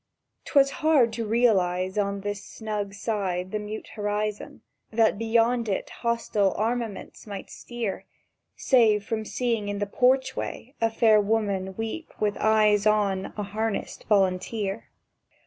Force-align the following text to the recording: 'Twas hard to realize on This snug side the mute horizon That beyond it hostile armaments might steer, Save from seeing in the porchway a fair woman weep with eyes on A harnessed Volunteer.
'Twas 0.45 0.71
hard 0.81 1.13
to 1.13 1.27
realize 1.27 1.95
on 1.95 2.21
This 2.21 2.43
snug 2.43 2.95
side 2.95 3.51
the 3.51 3.59
mute 3.59 3.89
horizon 3.93 4.61
That 4.89 5.19
beyond 5.19 5.69
it 5.69 5.91
hostile 6.01 6.55
armaments 6.57 7.27
might 7.27 7.51
steer, 7.51 8.05
Save 8.55 9.03
from 9.05 9.25
seeing 9.25 9.69
in 9.69 9.77
the 9.77 9.85
porchway 9.85 10.73
a 10.81 10.89
fair 10.89 11.21
woman 11.21 11.75
weep 11.77 12.15
with 12.19 12.35
eyes 12.39 12.87
on 12.87 13.31
A 13.37 13.43
harnessed 13.43 14.05
Volunteer. 14.05 14.89